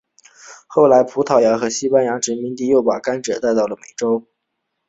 [0.65, 4.25] 后来葡萄牙和西班牙殖民者又把甘蔗带到了美洲。